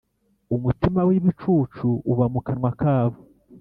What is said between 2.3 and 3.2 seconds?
mu kanwa kabo,